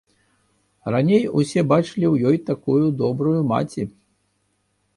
[0.95, 3.83] Раней усе бачылі ў ёй такую добрую маці.